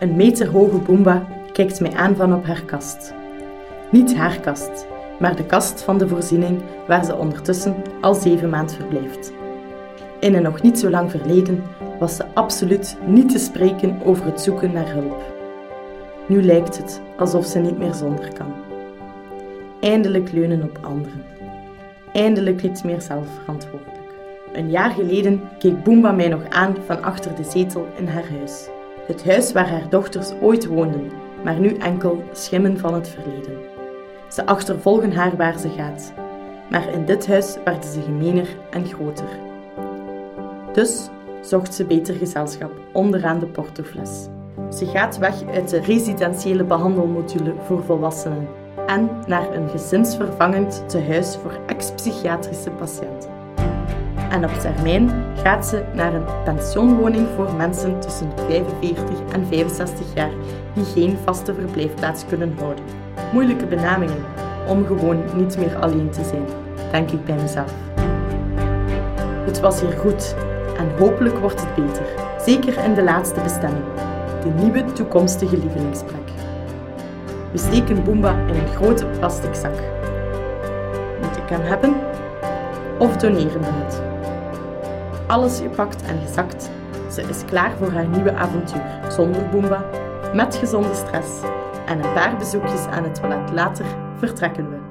[0.00, 3.14] Een meterhoge Boomba kijkt mij aan van op haar kast.
[3.90, 4.86] Niet haar kast,
[5.18, 9.32] maar de kast van de voorziening waar ze ondertussen al zeven maand verblijft.
[10.20, 11.62] In een nog niet zo lang verleden
[11.98, 15.22] was ze absoluut niet te spreken over het zoeken naar hulp.
[16.26, 18.52] Nu lijkt het alsof ze niet meer zonder kan.
[19.80, 21.24] Eindelijk leunen op anderen.
[22.12, 23.99] Eindelijk niet meer zelfverantwoordelijk.
[24.52, 28.68] Een jaar geleden keek Boomba mij nog aan van achter de zetel in haar huis.
[29.06, 31.10] Het huis waar haar dochters ooit woonden,
[31.44, 33.58] maar nu enkel schimmen van het verleden.
[34.28, 36.12] Ze achtervolgen haar waar ze gaat,
[36.70, 39.28] maar in dit huis werden ze gemener en groter.
[40.72, 41.08] Dus
[41.40, 44.28] zocht ze beter gezelschap onderaan de portofles.
[44.70, 48.48] Ze gaat weg uit de residentiële behandelmodule voor volwassenen
[48.86, 53.39] en naar een gezinsvervangend tehuis voor ex-psychiatrische patiënten.
[54.30, 55.10] En op termijn
[55.42, 60.30] gaat ze naar een pensioenwoning voor mensen tussen de 45 en 65 jaar
[60.74, 62.84] die geen vaste verblijfplaats kunnen houden.
[63.32, 64.24] Moeilijke benamingen
[64.68, 66.44] om gewoon niet meer alleen te zijn,
[66.90, 67.72] denk ik bij mezelf.
[69.44, 70.34] Het was hier goed
[70.78, 72.06] en hopelijk wordt het beter,
[72.44, 73.84] zeker in de laatste bestemming,
[74.42, 76.28] de nieuwe toekomstige lievelingsplek.
[77.52, 79.74] We steken Boomba in een grote plastic zak.
[81.22, 81.94] Moet ik hem hebben?
[82.98, 84.09] Of doneren we het?
[85.30, 86.70] Alles gepakt en gezakt.
[87.10, 89.84] Ze is klaar voor haar nieuwe avontuur, zonder Boomba,
[90.34, 91.30] met gezonde stress
[91.86, 93.86] en een paar bezoekjes aan het toilet later
[94.18, 94.89] vertrekken we.